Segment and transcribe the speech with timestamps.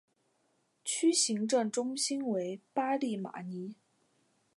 [0.83, 3.75] 区行政中心为巴利马尼。